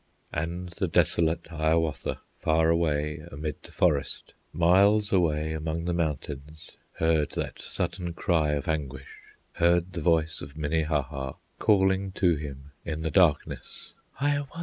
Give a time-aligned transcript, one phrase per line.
[0.33, 7.33] And the desolate Hiawatha, Far away amid the forest, Miles away among the mountains, Heard
[7.33, 9.15] that sudden cry of anguish,
[9.51, 14.59] Heard the voice of Minnehaha Calling to him in the darkness, "Hiawatha!